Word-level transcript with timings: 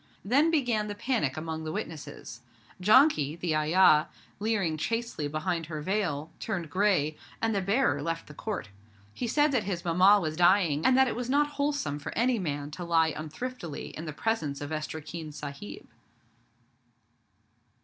Then 0.25 0.49
began 0.49 0.87
the 0.87 0.95
panic 0.95 1.37
among 1.37 1.63
the 1.63 1.71
witnesses. 1.71 2.41
Janki, 2.81 3.35
the 3.39 3.55
ayah, 3.55 4.07
leering 4.39 4.75
chastely 4.75 5.27
behind 5.27 5.67
her 5.67 5.79
veil, 5.79 6.31
turned 6.39 6.71
grey, 6.71 7.17
and 7.39 7.53
the 7.53 7.61
bearer 7.61 8.01
left 8.01 8.25
the 8.25 8.33
Court. 8.33 8.69
He 9.13 9.27
said 9.27 9.51
that 9.51 9.65
his 9.65 9.85
Mamma 9.85 10.19
was 10.19 10.35
dying, 10.35 10.83
and 10.87 10.97
that 10.97 11.07
it 11.07 11.15
was 11.15 11.29
not 11.29 11.49
wholesome 11.49 11.99
for 11.99 12.11
any 12.17 12.39
man 12.39 12.71
to 12.71 12.83
lie 12.83 13.11
unthriftily 13.13 13.91
in 13.95 14.05
the 14.05 14.11
presence 14.11 14.59
of 14.59 14.71
'Estreekin 14.71 15.31
Sahib'. 15.31 15.87